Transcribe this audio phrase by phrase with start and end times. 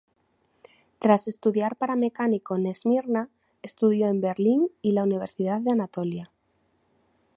[0.97, 3.29] Tras estudiar para mecánico en Esmirna,
[3.61, 6.31] estudió en Berlín y la Universidad de Anatolia.